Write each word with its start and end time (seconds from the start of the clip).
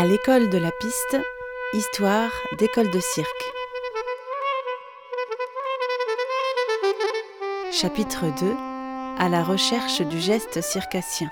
À 0.00 0.06
l'école 0.06 0.48
de 0.48 0.58
la 0.58 0.70
piste, 0.70 1.16
histoire 1.74 2.30
d'école 2.60 2.88
de 2.88 3.00
cirque. 3.00 3.26
Chapitre 7.72 8.26
2 8.40 8.46
À 9.18 9.28
la 9.28 9.42
recherche 9.42 10.00
du 10.02 10.20
geste 10.20 10.62
circassien. 10.62 11.28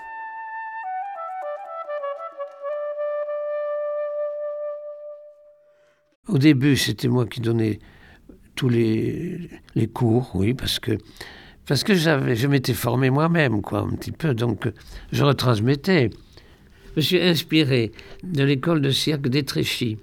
Au 6.26 6.38
début, 6.38 6.76
c'était 6.76 7.06
moi 7.06 7.24
qui 7.24 7.40
donnais 7.40 7.78
tous 8.56 8.68
les, 8.68 9.48
cours, 9.94 10.32
oui, 10.34 10.54
parce 10.54 10.80
que 10.80 10.98
parce 11.68 11.84
que 11.84 11.94
je 11.94 12.46
m'étais 12.48 12.74
formé 12.74 13.10
moi-même, 13.10 13.62
quoi, 13.62 13.82
un 13.82 13.94
petit 13.94 14.10
peu, 14.10 14.34
donc 14.34 14.68
je 15.12 15.22
retransmettais. 15.22 16.10
Me 16.96 17.02
suis 17.02 17.20
inspiré 17.20 17.92
de 18.22 18.42
l'école 18.42 18.80
de 18.80 18.90
cirque 18.90 19.28
d'Étréchy, 19.28 19.98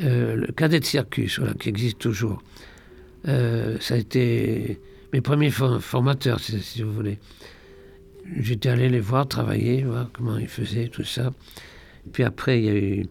euh, 0.00 0.34
le 0.34 0.46
cadet 0.52 0.80
de 0.80 0.84
circus, 0.84 1.38
voilà, 1.38 1.54
qui 1.54 1.68
existe 1.68 1.98
toujours. 1.98 2.42
Euh, 3.28 3.76
ça 3.80 3.94
a 3.94 3.98
été 3.98 4.80
mes 5.12 5.20
premiers 5.20 5.50
formateurs, 5.50 6.40
si, 6.40 6.82
vous 6.82 6.92
voulez. 6.92 7.18
J'étais 8.38 8.70
allé 8.70 8.88
les 8.88 9.00
voir 9.00 9.28
travailler, 9.28 9.82
voir 9.82 10.08
comment 10.12 10.38
ils 10.38 10.48
faisaient, 10.48 10.88
tout 10.88 11.04
ça. 11.04 11.32
Puis 12.12 12.22
après, 12.22 12.60
il 12.60 12.64
y 12.64 12.68
a 12.70 12.74
eu 12.74 13.06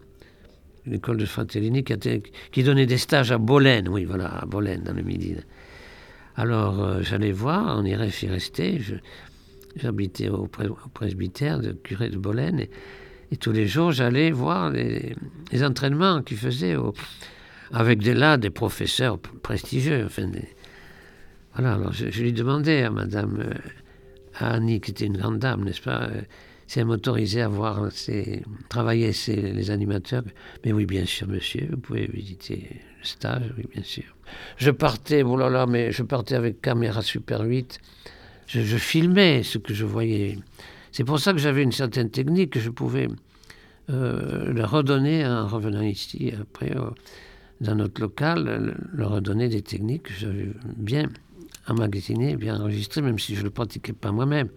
l'école 0.88 1.18
de 1.18 1.26
Fratellini 1.26 1.84
qui, 1.84 1.94
qui, 2.52 2.64
donnait 2.64 2.88
des 2.88 2.98
stages 2.98 3.32
à 3.32 3.38
Bolène, 3.38 3.88
oui, 3.88 4.06
voilà, 4.06 4.30
à 4.30 4.46
Bolène, 4.46 4.82
dans 4.84 4.94
le 4.94 5.04
Midi. 5.04 5.36
Alors 6.36 6.82
euh, 6.82 7.02
j'allais 7.02 7.34
voir, 7.34 7.78
on 7.78 7.84
irait 7.84 8.10
s'y 8.12 8.28
rester. 8.28 8.80
J'habitais 9.76 10.30
au, 10.30 10.48
presbytère 10.94 11.60
de 11.60 11.72
curé 11.72 12.10
de 12.10 12.18
Bolène 12.18 12.60
et, 13.32 13.38
tous 13.38 13.52
les 13.52 13.68
jours 13.68 13.92
j'allais 13.92 14.32
voir 14.32 14.72
les, 14.72 15.16
entraînements 15.62 16.24
qu'il 16.24 16.38
faisait 16.38 16.76
avec 17.72 18.02
des, 18.02 18.16
là 18.16 18.38
des 18.38 18.50
professeurs 18.50 19.20
prestigieux. 19.20 20.06
Enfin, 20.06 20.32
voilà, 21.54 21.80
je, 21.92 22.22
lui 22.22 22.34
demandais 22.34 22.84
à 22.84 22.90
Madame 22.90 23.40
euh, 23.40 23.54
Annie, 24.36 24.80
qui 24.82 24.92
était 24.92 25.06
une 25.06 25.18
grande 25.18 25.40
dame, 25.40 25.64
n'est-ce 25.64 25.82
pas, 25.82 26.04
euh, 26.04 26.22
si 26.68 26.80
elle 26.80 26.86
m'autorisait 26.86 27.42
à 27.42 27.48
voir 27.48 27.90
travailler 28.70 29.12
les 29.28 29.72
animateurs. 29.72 30.24
Mais 30.64 30.72
oui, 30.72 30.86
bien 30.86 31.06
sûr, 31.06 31.28
monsieur, 31.28 31.68
vous 31.72 31.78
pouvez 31.78 32.08
visiter 32.08 32.82
le 33.00 33.06
stage, 33.06 33.54
oui, 33.58 33.66
bien 33.74 33.84
sûr. 33.84 34.16
Je 34.58 34.70
partais, 34.70 35.24
oh 35.24 35.36
là 35.36 35.50
là, 35.50 35.66
mais 35.66 35.92
je 35.92 36.04
partais 36.04 36.36
avec 36.36 36.62
caméra 36.62 37.02
Super 37.02 37.42
8. 37.42 37.80
Je, 38.50 38.78
filmais 38.78 39.44
ce 39.44 39.60
que 39.60 39.76
je 39.76 39.86
voyais. 39.86 40.40
C'est 40.92 41.04
pour 41.04 41.20
ça 41.20 41.34
que 41.34 41.40
j'avais 41.40 41.62
une 41.62 41.72
certaine 41.72 42.10
technique 42.10 42.50
que 42.52 42.60
je 42.60 42.72
pouvais 42.72 43.08
euh, 43.92 44.66
redonner 44.66 45.26
en 45.26 45.48
revenant 45.48 45.84
ici, 45.84 46.34
après, 46.40 46.76
euh, 46.76 46.90
dans 47.62 47.76
notre 47.76 48.02
local, 48.02 48.76
le, 48.92 49.06
redonner 49.06 49.50
des 49.50 49.62
techniques 49.62 50.04
que 50.04 50.14
j'avais 50.14 50.48
bien 50.78 51.10
emmagasinées, 51.68 52.38
bien 52.38 52.60
enregistrées, 52.60 53.04
même 53.04 53.20
si 53.20 53.36
je 53.36 53.42
ne 53.42 53.46
le 53.46 53.52
pratiquais 53.52 53.94
pas 53.94 54.12
moi-même. 54.12 54.50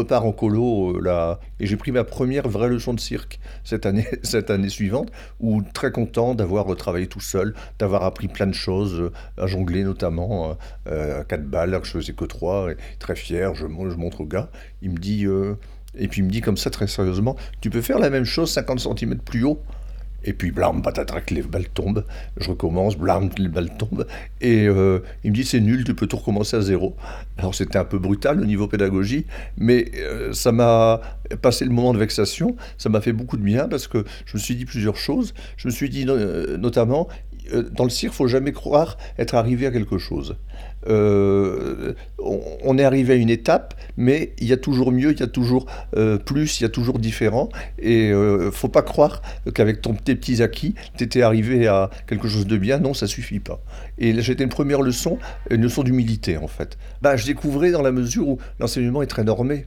Repars 0.00 0.24
en 0.24 0.32
colo 0.32 0.96
euh, 0.96 1.00
là, 1.00 1.40
et 1.58 1.66
j'ai 1.66 1.76
pris 1.76 1.92
ma 1.92 2.04
première 2.04 2.48
vraie 2.48 2.68
leçon 2.68 2.94
de 2.94 3.00
cirque 3.00 3.40
cette 3.64 3.86
année, 3.86 4.06
cette 4.22 4.50
année 4.50 4.68
suivante, 4.68 5.10
où 5.38 5.62
très 5.62 5.92
content 5.92 6.34
d'avoir 6.34 6.74
travaillé 6.76 7.06
tout 7.06 7.20
seul, 7.20 7.54
d'avoir 7.78 8.04
appris 8.04 8.28
plein 8.28 8.46
de 8.46 8.54
choses, 8.54 9.00
euh, 9.00 9.12
à 9.36 9.46
jongler 9.46 9.84
notamment, 9.84 10.56
euh, 10.88 11.20
à 11.20 11.24
quatre 11.24 11.44
balles, 11.44 11.70
alors 11.70 11.82
que 11.82 11.86
je 11.86 11.92
faisais 11.92 12.12
que 12.12 12.24
trois, 12.24 12.72
et 12.72 12.76
très 12.98 13.14
fier, 13.14 13.54
je, 13.54 13.66
je 13.66 13.96
montre 13.96 14.20
au 14.22 14.26
gars, 14.26 14.50
il 14.82 14.90
me 14.90 14.98
dit, 14.98 15.26
et 15.96 16.08
puis 16.08 16.20
il 16.20 16.24
me 16.24 16.30
dit 16.30 16.40
comme 16.40 16.56
ça 16.56 16.70
très 16.70 16.86
sérieusement, 16.86 17.36
tu 17.60 17.70
peux 17.70 17.82
faire 17.82 17.98
la 17.98 18.10
même 18.10 18.24
chose 18.24 18.50
50 18.50 18.80
cm 18.80 19.18
plus 19.18 19.44
haut? 19.44 19.62
Et 20.24 20.32
puis, 20.32 20.50
blam, 20.50 20.82
patatrac, 20.82 21.30
les 21.30 21.42
balles 21.42 21.68
tombent. 21.68 22.04
Je 22.36 22.50
recommence, 22.50 22.96
blam, 22.96 23.30
les 23.38 23.48
balles 23.48 23.70
tombent. 23.78 24.06
Et 24.40 24.66
euh, 24.66 25.00
il 25.24 25.30
me 25.30 25.36
dit, 25.36 25.44
c'est 25.44 25.60
nul, 25.60 25.84
tu 25.84 25.94
peux 25.94 26.06
tout 26.06 26.18
recommencer 26.18 26.56
à 26.56 26.60
zéro. 26.60 26.94
Alors, 27.38 27.54
c'était 27.54 27.78
un 27.78 27.84
peu 27.84 27.98
brutal 27.98 28.40
au 28.40 28.44
niveau 28.44 28.66
pédagogie, 28.66 29.24
mais 29.56 29.90
euh, 29.96 30.32
ça 30.32 30.52
m'a 30.52 31.00
passé 31.40 31.64
le 31.64 31.70
moment 31.70 31.94
de 31.94 31.98
vexation. 31.98 32.56
Ça 32.76 32.90
m'a 32.90 33.00
fait 33.00 33.12
beaucoup 33.12 33.38
de 33.38 33.42
bien 33.42 33.66
parce 33.68 33.86
que 33.86 34.04
je 34.26 34.36
me 34.36 34.38
suis 34.38 34.56
dit 34.56 34.66
plusieurs 34.66 34.96
choses. 34.96 35.32
Je 35.56 35.68
me 35.68 35.72
suis 35.72 35.88
dit, 35.88 36.04
euh, 36.06 36.58
notamment, 36.58 37.08
dans 37.72 37.84
le 37.84 37.90
cirque, 37.90 38.12
il 38.12 38.16
faut 38.16 38.28
jamais 38.28 38.52
croire 38.52 38.96
être 39.18 39.34
arrivé 39.34 39.66
à 39.66 39.70
quelque 39.70 39.98
chose. 39.98 40.36
On, 42.64 42.78
est 42.78 42.84
arrivé 42.84 43.14
à 43.14 43.16
une 43.16 43.30
étape, 43.30 43.74
mais 43.96 44.32
il 44.38 44.46
y 44.46 44.52
a 44.52 44.56
toujours 44.56 44.92
mieux, 44.92 45.12
il 45.12 45.20
y 45.20 45.22
a 45.22 45.26
toujours 45.26 45.66
euh, 45.96 46.18
plus, 46.18 46.60
il 46.60 46.62
y 46.62 46.66
a 46.66 46.68
toujours 46.68 46.98
différent. 46.98 47.48
Et 47.78 48.08
ne 48.08 48.14
euh, 48.14 48.50
faut 48.50 48.68
pas 48.68 48.82
croire 48.82 49.22
qu'avec 49.54 49.80
tes 49.82 50.14
petits 50.14 50.42
acquis, 50.42 50.74
tu 50.96 51.04
étais 51.04 51.22
arrivé 51.22 51.66
à 51.66 51.90
quelque 52.06 52.28
chose 52.28 52.46
de 52.46 52.56
bien. 52.56 52.78
Non, 52.78 52.94
ça 52.94 53.06
suffit 53.06 53.40
pas. 53.40 53.60
Et 53.98 54.20
j'étais 54.22 54.44
une 54.44 54.50
première 54.50 54.82
leçon, 54.82 55.18
une 55.50 55.62
leçon 55.62 55.82
d'humilité 55.82 56.36
en 56.36 56.48
fait. 56.48 56.78
Bah, 57.02 57.16
je 57.16 57.26
découvrais 57.26 57.70
dans 57.70 57.82
la 57.82 57.92
mesure 57.92 58.28
où 58.28 58.38
l'enseignement 58.58 59.02
est 59.02 59.06
très 59.06 59.24
normé. 59.24 59.66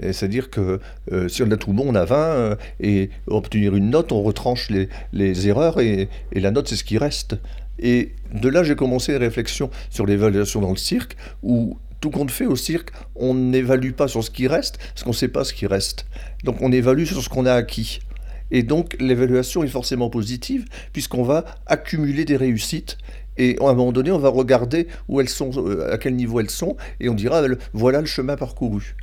C'est-à-dire 0.00 0.50
que 0.50 0.80
si 1.28 1.42
on 1.42 1.50
a 1.50 1.56
tout 1.56 1.72
bon, 1.72 1.84
on 1.86 1.94
a 1.94 2.04
20, 2.04 2.56
et 2.80 3.10
obtenir 3.28 3.76
une 3.76 3.90
note, 3.90 4.10
on 4.10 4.22
retranche 4.22 4.68
les, 5.12 5.48
erreurs, 5.48 5.80
et, 5.80 6.08
et 6.32 6.40
la 6.40 6.50
note, 6.50 6.66
c'est 6.66 6.76
ce 6.76 6.82
qui 6.82 6.98
reste. 6.98 7.36
Et 7.78 8.12
de 8.32 8.48
là, 8.48 8.62
j'ai 8.62 8.76
commencé 8.76 9.12
les 9.12 9.18
réflexions 9.18 9.70
sur 9.90 10.06
l'évaluation 10.06 10.60
dans 10.60 10.70
le 10.70 10.76
cirque, 10.76 11.16
où 11.42 11.76
tout 12.02 12.10
compte 12.10 12.30
fait 12.30 12.46
au 12.46 12.56
cirque, 12.56 12.90
on 13.14 13.32
n'évalue 13.32 13.92
pas 13.92 14.08
sur 14.08 14.22
ce 14.22 14.30
qui 14.30 14.48
reste, 14.48 14.76
parce 14.78 15.04
qu'on 15.04 15.10
ne 15.10 15.14
sait 15.14 15.28
pas 15.28 15.44
ce 15.44 15.54
qui 15.54 15.66
reste. 15.66 16.04
Donc 16.44 16.60
on 16.60 16.72
évalue 16.72 17.04
sur 17.04 17.22
ce 17.22 17.30
qu'on 17.30 17.46
a 17.46 17.54
acquis. 17.54 18.00
Et 18.50 18.64
donc 18.64 18.96
l'évaluation 19.00 19.62
est 19.62 19.68
forcément 19.68 20.10
positive, 20.10 20.66
puisqu'on 20.92 21.22
va 21.22 21.44
accumuler 21.66 22.26
des 22.26 22.36
réussites. 22.36 22.98
Et 23.38 23.56
à 23.60 23.68
un 23.68 23.74
moment 23.74 23.92
donné, 23.92 24.10
on 24.10 24.18
va 24.18 24.28
regarder 24.28 24.88
où 25.08 25.20
elles 25.20 25.28
sont, 25.28 25.52
euh, 25.56 25.90
à 25.90 25.96
quel 25.96 26.16
niveau 26.16 26.40
elles 26.40 26.50
sont, 26.50 26.76
et 27.00 27.08
on 27.08 27.14
dira, 27.14 27.40
voilà 27.72 28.00
le 28.00 28.06
chemin 28.06 28.36
parcouru. 28.36 28.94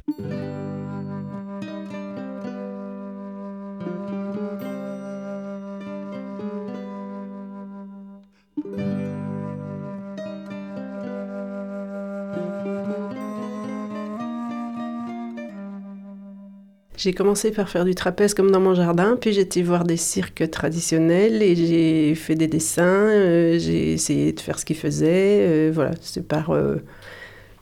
J'ai 17.00 17.14
commencé 17.14 17.52
par 17.52 17.70
faire 17.70 17.86
du 17.86 17.96
trapèze 17.96 18.34
comme 18.34 18.52
dans 18.52 18.60
mon 18.60 18.76
jardin, 18.76 19.18
puis 19.20 19.40
été 19.40 19.64
voir 19.64 19.86
des 19.86 19.96
cirques 19.96 20.52
traditionnels 20.52 21.42
et 21.42 21.56
j'ai 21.56 22.14
fait 22.14 22.36
des 22.36 22.48
dessins, 22.48 22.84
euh, 22.84 23.58
j'ai 23.58 23.94
essayé 23.94 24.34
de 24.34 24.40
faire 24.42 24.60
ce 24.60 24.66
qu'ils 24.66 24.76
faisaient. 24.76 25.38
Euh, 25.48 25.72
voilà, 25.74 25.92
c'est 26.02 26.28
par, 26.28 26.50
euh, 26.50 26.84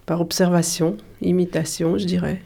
par 0.07 0.21
observation, 0.21 0.97
imitation, 1.21 1.99
je 1.99 2.05
dirais. 2.05 2.41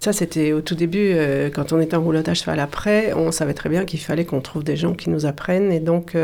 Ça, 0.00 0.14
c'était 0.14 0.54
au 0.54 0.62
tout 0.62 0.74
début, 0.74 1.14
quand 1.54 1.74
on 1.74 1.80
était 1.80 1.96
en 1.96 2.02
roulotte 2.02 2.28
à 2.28 2.34
cheval. 2.34 2.60
Après, 2.60 3.12
on 3.12 3.30
savait 3.30 3.54
très 3.54 3.68
bien 3.68 3.84
qu'il 3.84 4.00
fallait 4.00 4.24
qu'on 4.24 4.40
trouve 4.40 4.64
des 4.64 4.74
gens 4.74 4.94
qui 4.94 5.10
nous 5.10 5.26
apprennent. 5.26 5.70
Et 5.70 5.80
donc, 5.80 6.16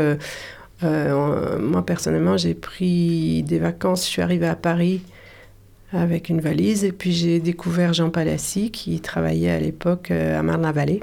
moi, 0.81 1.85
personnellement, 1.85 2.35
j'ai 2.35 2.55
pris 2.55 3.43
des 3.43 3.59
vacances. 3.59 4.05
Je 4.05 4.09
suis 4.09 4.21
arrivée 4.21 4.47
à 4.47 4.55
Paris 4.55 5.01
avec 5.93 6.29
une 6.29 6.41
valise. 6.41 6.83
Et 6.83 6.91
puis 6.91 7.11
j'ai 7.11 7.39
découvert 7.39 7.93
Jean 7.93 8.09
Palassi 8.09 8.71
qui 8.71 8.99
travaillait 8.99 9.51
à 9.51 9.59
l'époque 9.59 10.11
euh, 10.11 10.39
à 10.39 10.43
Marne-la-Vallée. 10.43 11.01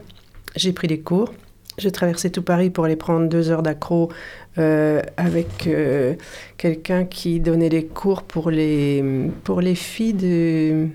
J'ai 0.54 0.72
pris 0.72 0.88
des 0.88 1.00
cours. 1.00 1.32
J'ai 1.78 1.92
traversé 1.92 2.30
tout 2.30 2.42
Paris 2.42 2.70
pour 2.70 2.86
aller 2.86 2.96
prendre 2.96 3.28
deux 3.28 3.50
heures 3.50 3.62
d'accro 3.62 4.10
euh, 4.56 5.02
avec 5.18 5.66
euh, 5.66 6.14
quelqu'un 6.56 7.04
qui 7.04 7.38
donnait 7.38 7.68
des 7.68 7.84
cours 7.84 8.22
pour 8.22 8.50
les, 8.50 9.04
pour 9.44 9.60
les 9.60 9.74
filles 9.74 10.14
de, 10.14 10.88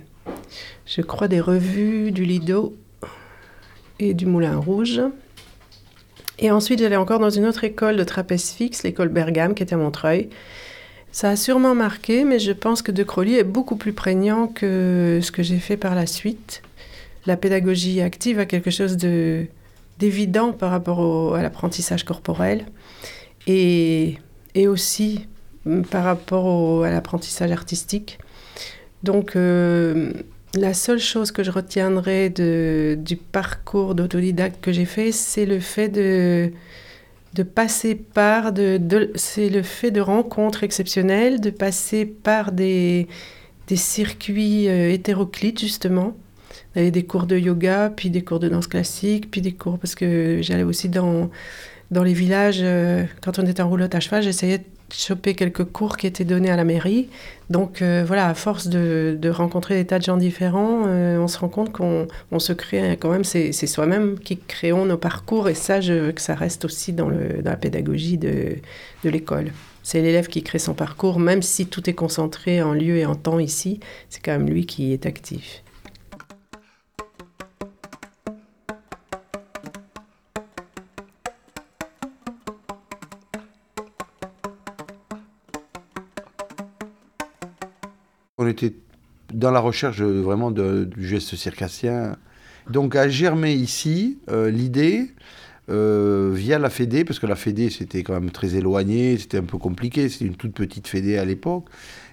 je 0.87 1.01
crois, 1.01 1.27
des 1.27 1.39
revues 1.39 2.11
du 2.11 2.25
Lido 2.25 2.75
et 3.99 4.15
du 4.15 4.25
Moulin 4.25 4.57
Rouge. 4.57 5.01
Et 6.39 6.49
ensuite, 6.49 6.79
j'allais 6.79 6.95
encore 6.95 7.19
dans 7.19 7.29
une 7.29 7.45
autre 7.45 7.63
école 7.63 7.95
de 7.95 8.03
trapèze 8.03 8.49
fixe, 8.49 8.81
l'école 8.81 9.09
Bergame, 9.09 9.53
qui 9.53 9.61
était 9.61 9.75
à 9.75 9.77
Montreuil. 9.77 10.29
Ça 11.11 11.29
a 11.29 11.35
sûrement 11.35 11.75
marqué, 11.75 12.23
mais 12.23 12.39
je 12.39 12.51
pense 12.53 12.81
que 12.81 12.91
De 12.91 13.03
Crowley 13.03 13.33
est 13.33 13.43
beaucoup 13.43 13.75
plus 13.75 13.93
prégnant 13.93 14.47
que 14.47 15.19
ce 15.21 15.31
que 15.31 15.43
j'ai 15.43 15.59
fait 15.59 15.77
par 15.77 15.93
la 15.93 16.07
suite. 16.07 16.61
La 17.25 17.37
pédagogie 17.37 18.01
active 18.01 18.39
a 18.39 18.45
quelque 18.45 18.71
chose 18.71 18.97
de 18.97 19.45
d'évident 19.99 20.51
par 20.51 20.71
rapport 20.71 21.35
à 21.35 21.43
l'apprentissage 21.43 22.03
corporel 22.05 22.65
et, 23.45 24.17
et, 24.55 24.67
aussi 24.67 25.27
mm, 25.65 25.83
par 25.83 26.03
rapport 26.05 26.83
à 26.83 26.89
l'apprentissage 26.89 27.51
artistique. 27.51 28.17
Donc, 29.03 29.35
euh, 29.35 30.11
La 30.55 30.73
seule 30.73 30.99
chose 30.99 31.31
que 31.31 31.43
je 31.43 31.51
retiendrai 31.51 32.29
du 32.29 33.15
parcours 33.15 33.95
d'autodidacte 33.95 34.59
que 34.61 34.73
j'ai 34.73 34.85
fait, 34.85 35.11
c'est 35.13 35.45
le 35.45 35.59
fait 35.61 35.87
de, 35.87 36.51
de 37.33 37.43
passer 37.43 37.95
par, 37.95 38.51
de, 38.51 39.11
c'est 39.15 39.49
le 39.49 39.63
fait 39.63 39.91
de 39.91 40.01
rencontres 40.01 40.63
exceptionnelles, 40.63 41.39
de 41.39 41.49
passer 41.49 42.05
par 42.05 42.51
des, 42.51 43.07
des 43.67 43.75
circuits 43.77 44.67
euh, 44.67 44.91
hétéroclites 44.91 45.59
justement. 45.59 46.15
Des 46.75 47.03
cours 47.03 47.25
de 47.25 47.37
yoga, 47.37 47.91
puis 47.93 48.09
des 48.09 48.23
cours 48.23 48.39
de 48.39 48.47
danse 48.47 48.67
classique, 48.67 49.29
puis 49.29 49.41
des 49.41 49.51
cours 49.51 49.77
parce 49.77 49.93
que 49.93 50.39
j'allais 50.41 50.63
aussi 50.63 50.87
dans, 50.87 51.29
dans 51.91 52.03
les 52.03 52.13
villages, 52.13 52.61
euh, 52.61 53.03
quand 53.21 53.39
on 53.39 53.45
était 53.45 53.61
en 53.61 53.69
roulotte 53.69 53.93
à 53.93 53.99
cheval, 53.99 54.23
j'essayais 54.23 54.63
choper 54.93 55.35
quelques 55.35 55.63
cours 55.63 55.97
qui 55.97 56.07
étaient 56.07 56.25
donnés 56.25 56.49
à 56.49 56.55
la 56.55 56.63
mairie. 56.63 57.09
Donc 57.49 57.81
euh, 57.81 58.03
voilà, 58.05 58.27
à 58.27 58.33
force 58.33 58.67
de, 58.67 59.29
rencontrer 59.29 59.75
des 59.75 59.85
tas 59.85 59.99
de 59.99 60.03
gens 60.03 60.17
différents, 60.17 60.83
euh, 60.87 61.17
on 61.17 61.27
se 61.27 61.37
rend 61.37 61.49
compte 61.49 61.71
qu'on 61.71 62.39
se 62.39 62.53
crée 62.53 62.97
quand 62.99 63.09
même, 63.09 63.23
c'est 63.23 63.51
soi-même 63.51 64.19
qui 64.19 64.37
créons 64.37 64.85
nos 64.85 64.97
parcours 64.97 65.49
et 65.49 65.53
ça, 65.53 65.81
je 65.81 65.93
veux 65.93 66.11
que 66.11 66.21
ça 66.21 66.35
reste 66.35 66.65
aussi 66.65 66.93
dans, 66.93 67.09
le, 67.09 67.41
dans 67.41 67.51
la 67.51 67.57
pédagogie 67.57 68.17
de, 68.17 68.55
de 69.03 69.09
l'école. 69.09 69.51
C'est 69.83 70.01
l'élève 70.01 70.27
qui 70.27 70.43
crée 70.43 70.59
son 70.59 70.73
parcours, 70.73 71.19
même 71.19 71.41
si 71.41 71.65
tout 71.65 71.89
est 71.89 71.93
concentré 71.93 72.61
en 72.61 72.73
lieu 72.73 72.97
et 72.97 73.05
en 73.05 73.15
temps 73.15 73.39
ici, 73.39 73.79
c'est 74.09 74.21
quand 74.23 74.31
même 74.31 74.47
lui 74.47 74.65
qui 74.65 74.93
est 74.93 75.05
actif. 75.05 75.63
Était 88.51 88.73
dans 89.33 89.51
la 89.51 89.59
recherche 89.59 90.01
vraiment 90.01 90.51
du 90.51 91.07
geste 91.07 91.35
circassien. 91.35 92.17
Donc 92.69 92.95
à 92.95 93.09
germer 93.09 93.53
ici 93.53 94.19
euh, 94.29 94.49
l'idée 94.49 95.11
euh, 95.69 96.31
via 96.33 96.59
la 96.59 96.69
Fédé, 96.69 97.03
parce 97.03 97.19
que 97.19 97.27
la 97.27 97.35
Fédé 97.35 97.69
c'était 97.69 98.03
quand 98.03 98.13
même 98.13 98.31
très 98.31 98.55
éloigné, 98.55 99.17
c'était 99.17 99.37
un 99.37 99.43
peu 99.43 99.57
compliqué, 99.57 100.09
c'était 100.09 100.25
une 100.25 100.35
toute 100.35 100.53
petite 100.53 100.87
Fédé 100.87 101.17
à 101.17 101.25
l'époque, 101.25 101.65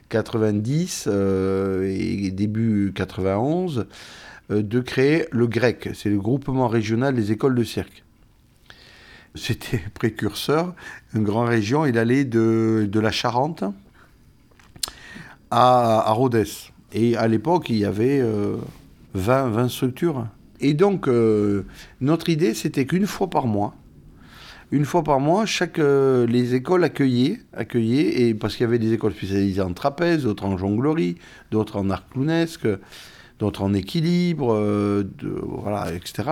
90 0.09 1.05
euh, 1.09 1.85
et 1.89 2.31
début 2.31 2.93
91, 2.95 3.87
de 4.51 4.81
créer 4.81 5.27
le 5.31 5.47
GREC, 5.47 5.91
c'est 5.93 6.09
le 6.09 6.19
groupement 6.19 6.69
régional 6.69 7.15
des 7.15 7.33
écoles 7.33 7.55
de 7.55 7.65
cirque. 7.65 8.05
C'était 9.35 9.83
précurseur, 9.95 10.75
une 11.15 11.25
grande 11.25 11.49
région, 11.49 11.85
il 11.85 11.99
allait 11.99 12.25
de, 12.25 12.89
de 12.91 13.01
la 13.01 13.11
Charente 13.11 13.65
à, 15.51 16.11
Rhodes. 16.13 16.45
Et 16.93 17.17
à 17.17 17.29
l'époque, 17.29 17.71
il 17.71 17.79
y 17.79 17.85
avait 17.85 18.21
20, 18.21 18.27
euh, 18.27 18.57
20 19.15 19.69
structures. 19.69 20.27
Et 20.61 20.75
donc, 20.75 21.09
euh, 21.09 21.65
notre 22.01 22.29
idée, 22.29 22.55
c'était 22.55 22.87
qu'une 22.87 23.07
fois 23.07 23.31
par 23.31 23.47
mois, 23.47 23.75
une 24.71 24.85
fois 24.85 25.03
par 25.03 25.19
mois, 25.21 25.47
chaque, 25.47 25.79
euh, 25.79 26.27
les 26.27 26.55
écoles 26.55 26.85
accueillaient, 26.85 27.39
accueillaient 27.55 28.35
parce 28.35 28.55
qu'il 28.55 28.65
y 28.65 28.67
avait 28.67 28.79
des 28.79 28.93
écoles 28.93 29.15
spécialisées 29.15 29.63
en 29.63 29.73
trapèze, 29.73 30.25
d'autres 30.25 30.45
en 30.45 30.59
jonglerie, 30.59 31.17
d'autres 31.51 31.79
en 31.79 31.89
art 31.91 32.05
d'autres 33.39 33.63
en 33.63 33.75
équilibre, 33.75 34.59
voilà, 35.47 35.93
etc. 35.95 36.31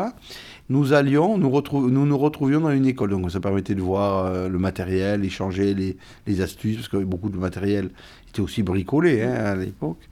Nous 0.68 0.92
allions, 0.92 1.38
nous, 1.38 1.50
nous 1.72 2.06
nous 2.06 2.18
retrouvions 2.18 2.60
dans 2.60 2.70
une 2.70 2.86
école. 2.86 3.10
Donc 3.10 3.30
ça 3.30 3.40
permettait 3.40 3.74
de 3.74 3.82
voir 3.82 4.48
le 4.48 4.58
matériel, 4.58 5.24
échanger 5.24 5.74
les, 5.74 5.96
les 6.26 6.40
astuces, 6.40 6.76
parce 6.76 6.88
que 6.88 6.96
beaucoup 6.96 7.28
de 7.28 7.38
matériel 7.38 7.90
aussi 8.40 8.62
bricolé 8.62 9.22
hein, 9.22 9.34
à 9.34 9.54
l'époque. 9.54 10.08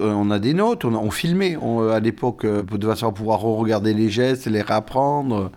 Euh, 0.00 0.10
on 0.10 0.30
a 0.30 0.38
des 0.38 0.54
notes, 0.54 0.84
on, 0.84 1.10
filmait 1.10 1.56
à 1.92 2.00
l'époque 2.00 2.44
euh, 2.44 2.62
de 2.62 2.86
façon 2.86 3.08
à 3.08 3.12
pouvoir 3.12 3.40
regarder 3.40 3.94
les 3.94 4.08
gestes, 4.08 4.46
les 4.46 4.62
réapprendre, 4.62 5.52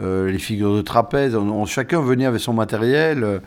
euh, 0.00 0.30
les 0.30 0.38
figures 0.38 0.76
de 0.76 0.82
trapèze. 0.82 1.36
chacun 1.66 2.00
venait 2.00 2.26
avec 2.26 2.40
son 2.40 2.52
matériel. 2.52 3.40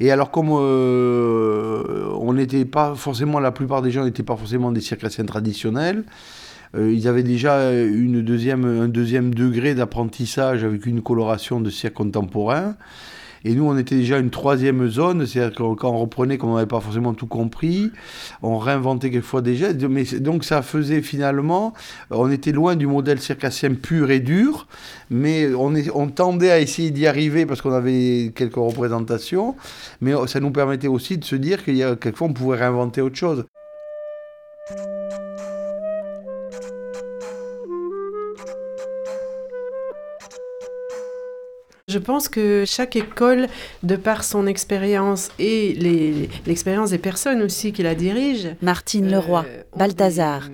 Et 0.00 0.10
alors, 0.10 0.30
comme 0.30 0.48
on 0.48 2.32
n'était 2.32 2.64
pas 2.64 2.94
forcément, 2.94 3.38
la 3.38 3.52
plupart 3.52 3.82
des 3.82 3.90
gens 3.90 4.04
n'étaient 4.04 4.22
pas 4.22 4.36
forcément 4.36 4.72
des 4.72 4.80
circassiens 4.80 5.26
traditionnels, 5.26 6.04
ils 6.74 7.06
avaient 7.06 7.22
déjà 7.22 7.68
un 7.68 8.88
deuxième 8.88 9.34
degré 9.34 9.74
d'apprentissage 9.74 10.64
avec 10.64 10.86
une 10.86 11.02
coloration 11.02 11.60
de 11.60 11.68
cirque 11.68 11.94
contemporain. 11.94 12.76
Et 13.44 13.54
nous, 13.54 13.64
on 13.64 13.76
était 13.78 13.96
déjà 13.96 14.18
une 14.18 14.30
troisième 14.30 14.88
zone, 14.88 15.26
c'est-à-dire 15.26 15.56
que 15.56 15.74
quand 15.74 15.90
on 15.90 15.98
reprenait, 15.98 16.38
comme 16.38 16.50
on 16.50 16.56
n'avait 16.56 16.66
pas 16.66 16.80
forcément 16.80 17.14
tout 17.14 17.26
compris, 17.26 17.90
on 18.42 18.58
réinventait 18.58 19.10
quelquefois 19.10 19.42
des 19.42 19.56
gestes. 19.56 19.82
Mais 19.82 20.04
donc 20.20 20.44
ça 20.44 20.62
faisait 20.62 21.02
finalement, 21.02 21.72
on 22.10 22.30
était 22.30 22.52
loin 22.52 22.76
du 22.76 22.86
modèle 22.86 23.20
circassien 23.20 23.74
pur 23.74 24.10
et 24.10 24.20
dur, 24.20 24.66
mais 25.10 25.54
on, 25.54 25.72
on 25.94 26.08
tendait 26.08 26.50
à 26.50 26.60
essayer 26.60 26.90
d'y 26.90 27.06
arriver 27.06 27.46
parce 27.46 27.62
qu'on 27.62 27.72
avait 27.72 28.32
quelques 28.34 28.56
représentations, 28.56 29.56
mais 30.00 30.12
ça 30.26 30.40
nous 30.40 30.50
permettait 30.50 30.88
aussi 30.88 31.18
de 31.18 31.24
se 31.24 31.36
dire 31.36 31.64
qu'il 31.64 31.76
y 31.76 31.82
a 31.82 31.96
quelquefois 31.96 32.28
on 32.28 32.32
pouvait 32.32 32.58
réinventer 32.58 33.00
autre 33.00 33.16
chose. 33.16 33.44
Je 41.90 41.98
pense 41.98 42.28
que 42.28 42.64
chaque 42.66 42.94
école, 42.94 43.48
de 43.82 43.96
par 43.96 44.22
son 44.22 44.46
expérience 44.46 45.30
et 45.40 45.74
l'expérience 46.46 46.90
des 46.90 46.98
personnes 46.98 47.42
aussi 47.42 47.72
qui 47.72 47.82
la 47.82 47.96
dirigent, 47.96 48.50
Martine 48.62 49.10
Leroy, 49.10 49.44
euh, 49.44 49.62
Balthazar, 49.76 50.48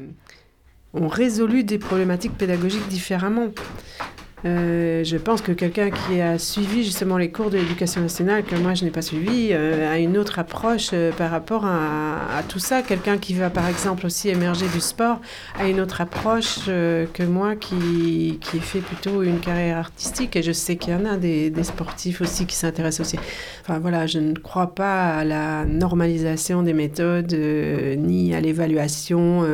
ont 0.95 1.09
résolu 1.09 1.63
des 1.63 1.79
problématiques 1.79 2.39
pédagogiques 2.39 2.89
différemment. 2.89 3.49
Euh, 4.45 5.03
je 5.03 5.17
pense 5.17 5.41
que 5.41 5.53
quelqu'un 5.53 5.91
qui 5.91 6.21
a 6.21 6.39
suivi 6.39 6.85
justement 6.85 7.17
les 7.17 7.31
cours 7.31 7.51
de 7.51 7.57
l'éducation 7.57 8.03
nationale, 8.03 8.45
que 8.45 8.55
moi 8.57 8.75
je 8.75 8.85
n'ai 8.85 8.91
pas 8.91 9.01
suivi, 9.03 9.49
euh, 9.53 9.91
a 9.91 9.99
une 9.99 10.19
autre 10.19 10.39
approche 10.39 10.91
euh, 10.93 11.11
par 11.11 11.31
rapport 11.31 11.65
à, 11.65 12.43
tout 12.49 12.59
ça. 12.59 12.83
Quelqu'un 12.83 13.17
qui 13.17 13.35
va 13.35 13.49
par 13.51 13.67
exemple 13.67 14.07
aussi 14.07 14.29
émerger 14.29 14.69
du 14.69 14.81
sport 14.81 15.21
a 15.59 15.67
une 15.69 15.81
autre 15.81 16.01
approche 16.01 16.67
que 16.67 17.23
moi 17.23 17.57
qui, 17.57 18.39
qui 18.41 18.61
fait 18.61 18.81
plutôt 18.81 19.23
une 19.23 19.41
carrière 19.41 19.79
artistique. 19.79 20.37
Et 20.37 20.43
je 20.43 20.53
sais 20.53 20.77
qu'il 20.77 20.93
y 20.93 20.97
en 20.97 21.07
a 21.07 21.17
des, 21.17 21.51
des 21.51 21.65
sportifs 21.65 22.21
aussi 22.21 22.47
qui 22.47 22.55
s'intéressent 22.55 23.07
aussi. 23.07 23.19
Enfin 23.63 23.79
voilà, 23.79 24.07
je 24.07 24.19
ne 24.19 24.35
crois 24.35 24.75
pas 24.75 25.17
à 25.17 25.25
la 25.25 25.65
normalisation 25.65 26.63
des 26.63 26.75
méthodes 26.75 27.33
ni 27.33 28.35
à 28.35 28.41
l'évaluation. 28.41 29.45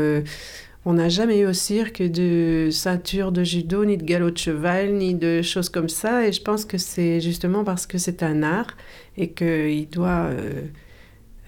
On 0.85 0.95
n'a 0.95 1.09
jamais 1.09 1.39
eu 1.39 1.47
au 1.47 1.53
cirque 1.53 2.03
de 2.03 2.69
ceinture 2.73 3.31
de 3.31 3.45
judo, 3.45 3.85
ni 3.85 3.97
de 3.97 4.03
galop 4.03 4.33
de 4.33 4.39
cheval, 4.39 4.95
ni 4.95 5.15
de 5.15 5.41
choses 5.41 5.69
comme 5.69 5.89
ça. 5.89 6.27
Et 6.27 6.33
je 6.33 6.43
pense 6.43 6.65
que 6.65 6.77
c'est 6.77 7.21
justement 7.21 7.63
parce 7.63 7.87
que 7.87 7.99
c'est 7.99 8.25
un 8.25 8.43
art 8.43 8.77
et 9.17 9.31
que 9.31 9.85
doit, 9.85 10.31
euh, 10.33 10.63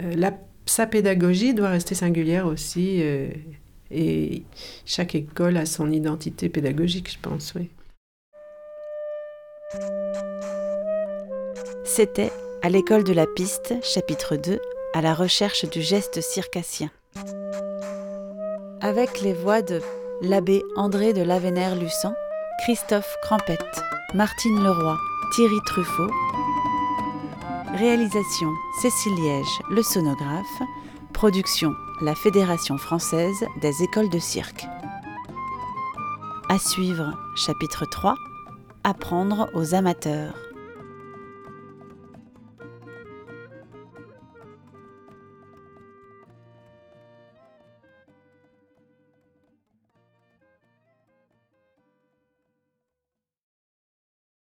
euh, 0.02 0.30
sa 0.66 0.86
pédagogie 0.86 1.52
doit 1.52 1.70
rester 1.70 1.96
singulière 1.96 2.46
aussi. 2.46 2.98
Euh, 3.02 3.28
et 3.90 4.44
chaque 4.86 5.16
école 5.16 5.56
a 5.56 5.66
son 5.66 5.90
identité 5.90 6.48
pédagogique, 6.48 7.10
je 7.10 7.18
pense. 7.20 7.54
C'était 11.84 12.30
à 12.62 12.68
l'école 12.68 13.02
de 13.02 13.12
la 13.12 13.26
piste, 13.26 13.74
chapitre 13.82 14.36
2, 14.36 14.60
à 14.94 15.02
la 15.02 15.12
recherche 15.12 15.68
du 15.68 15.82
geste 15.82 16.20
circassien 16.20 16.90
avec 18.84 19.22
les 19.22 19.32
voix 19.32 19.62
de 19.62 19.80
l'abbé 20.20 20.62
André 20.76 21.14
de 21.14 21.22
Lavenaire-Lucent, 21.22 22.12
Christophe 22.64 23.16
Crampette, 23.22 23.82
Martine 24.12 24.62
Leroy, 24.62 24.98
Thierry 25.34 25.56
Truffaut. 25.64 26.10
Réalisation 27.78 28.48
Cécile 28.82 29.14
Liège, 29.14 29.62
le 29.70 29.82
sonographe. 29.82 30.62
Production 31.14 31.72
La 32.02 32.14
Fédération 32.14 32.76
française 32.76 33.46
des 33.62 33.82
écoles 33.82 34.10
de 34.10 34.18
cirque. 34.18 34.66
À 36.50 36.58
suivre, 36.58 37.16
chapitre 37.36 37.86
3 37.90 38.16
Apprendre 38.84 39.48
aux 39.54 39.74
amateurs. 39.74 40.34